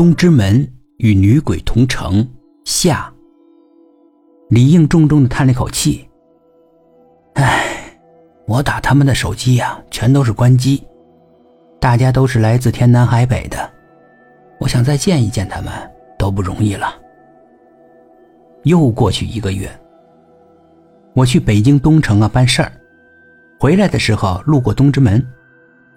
[0.00, 2.26] 东直门与女鬼同城
[2.64, 3.12] 下。
[4.48, 6.08] 李应重重的叹了口气
[7.36, 7.98] ：“唉，
[8.46, 10.82] 我打他们的手机呀，全都是关机。
[11.78, 13.70] 大家都是来自天南海北的，
[14.58, 15.70] 我想再见一见他们
[16.18, 16.94] 都不容易了。”
[18.64, 19.70] 又过去一个月，
[21.12, 22.72] 我去北京东城啊办事儿，
[23.58, 25.22] 回来的时候路过东直门，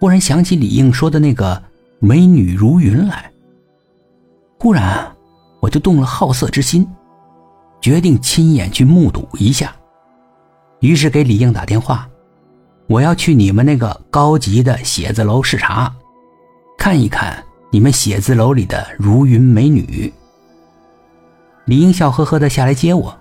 [0.00, 1.62] 忽然想起李应说的那个
[2.00, 3.31] 美女如云来。
[4.62, 5.12] 忽然，
[5.58, 6.86] 我就动了好色之心，
[7.80, 9.74] 决定亲眼去目睹一下。
[10.78, 12.08] 于是给李应打电话，
[12.86, 15.92] 我要去你们那个高级的写字楼视察，
[16.78, 20.12] 看一看你们写字楼里的如云美女。
[21.64, 23.12] 李应笑呵呵的下来接我，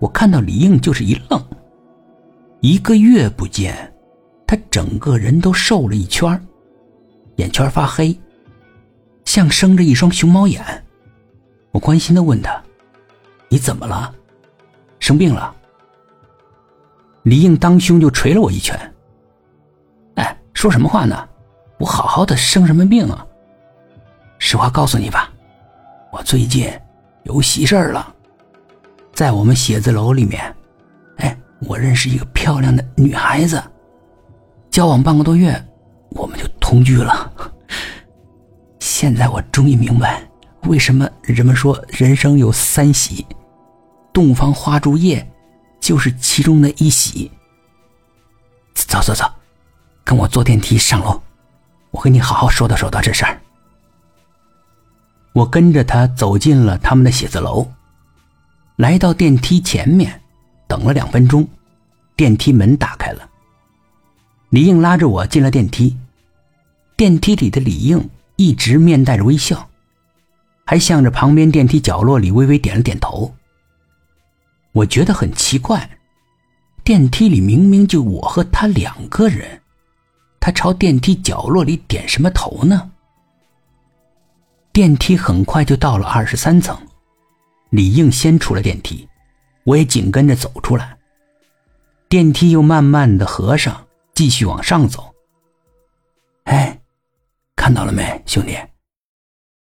[0.00, 1.42] 我看到李应就是一愣。
[2.60, 3.90] 一个月不见，
[4.46, 6.38] 他整个人都瘦了一圈
[7.36, 8.14] 眼圈发黑，
[9.36, 10.64] 像生着一双熊猫眼。
[11.70, 12.58] 我关心的问他
[13.50, 14.10] ：“你怎么了？
[14.98, 15.54] 生病了？”
[17.22, 18.74] 李应当胸就捶了我一拳。
[20.14, 21.28] 哎，说什么话呢？
[21.78, 23.26] 我好好的，生什么病啊？
[24.38, 25.30] 实话告诉你吧，
[26.10, 26.72] 我最近……
[27.24, 28.14] 有喜事儿了，
[29.12, 30.56] 在我们写字楼里面，
[31.16, 33.62] 哎，我认识一个漂亮的女孩子，
[34.70, 35.62] 交往半个多月，
[36.12, 37.30] 我们就同居了。
[38.98, 40.26] 现在我终于明白，
[40.62, 43.26] 为什么人们说人生有三喜，
[44.10, 45.30] 洞房花烛夜
[45.78, 47.30] 就是其中的一喜。
[48.72, 49.30] 走走走，
[50.02, 51.20] 跟我坐电梯上楼，
[51.90, 53.38] 我和你好好说道说道这事儿。
[55.34, 57.70] 我跟着他走进了他们的写字楼，
[58.76, 60.22] 来到电梯前面，
[60.66, 61.46] 等了两分钟，
[62.16, 63.28] 电梯门打开了。
[64.48, 65.94] 李应拉着我进了电梯，
[66.96, 69.68] 电梯里的李应一直面带着微笑，
[70.64, 73.34] 还向着旁边电梯角落里微微点了点头。
[74.72, 75.98] 我觉得很奇怪，
[76.84, 79.62] 电梯里明明就我和他两个人，
[80.38, 82.90] 他朝电梯角落里点什么头呢？
[84.72, 86.78] 电梯很快就到了二十三层，
[87.70, 89.08] 李应先出了电梯，
[89.64, 90.94] 我也紧跟着走出来。
[92.08, 95.14] 电梯又慢慢的合上，继续往上走。
[96.44, 96.78] 哎，
[97.56, 98.56] 看到了没，兄弟？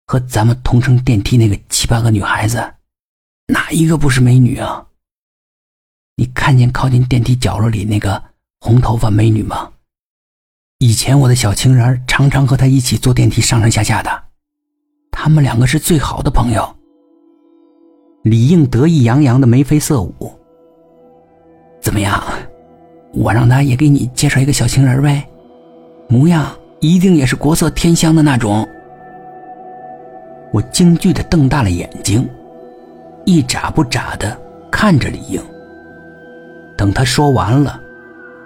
[0.05, 2.57] 和咱们同乘电梯那个七八个女孩子，
[3.47, 4.85] 哪一个不是美女啊？
[6.15, 8.23] 你看见靠近电梯角落里那个
[8.59, 9.71] 红头发美女吗？
[10.77, 14.23] 以前我的小情人常常和她一起坐电梯上上下下的。
[15.11, 16.75] 他们两个是最好的朋友。
[18.23, 20.39] 李应得意洋洋的眉飞色舞。
[21.81, 22.23] 怎么样？
[23.13, 25.27] 我让他也给你介绍一个小情人呗，
[26.07, 28.67] 模样一定也是国色天香的那种。
[30.51, 32.27] 我惊惧的瞪大了眼睛，
[33.25, 34.37] 一眨不眨的
[34.71, 35.41] 看着李英。
[36.77, 37.79] 等他说完了，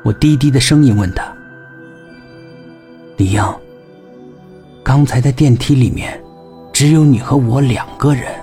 [0.03, 1.23] 我低低的声音问他
[3.17, 3.43] ：“李英，
[4.83, 6.19] 刚才在电梯里面。”
[6.73, 8.33] 只有你和我两个人，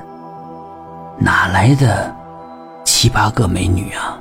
[1.19, 2.15] 哪来的
[2.84, 4.19] 七八个美女啊？